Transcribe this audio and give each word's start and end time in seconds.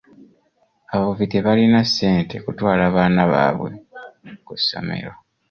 Abavubi 0.93 1.25
tebalina 1.33 1.79
ssente 1.87 2.35
kutwala 2.45 2.83
baana 2.95 3.23
baabwe 3.31 3.69
ku 4.45 4.53
ssomero. 4.59 5.11